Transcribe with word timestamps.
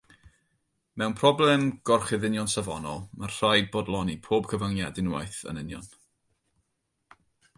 Mewn 1.01 1.11
problem 1.17 1.65
gorchudd 1.89 2.23
union 2.29 2.49
safonol, 2.53 3.03
mae'n 3.19 3.33
rhaid 3.35 3.69
bodloni 3.75 4.17
pob 4.29 4.49
cyfyngiad 4.53 5.01
unwaith 5.05 5.39
yn 5.53 5.63
union. 5.65 5.89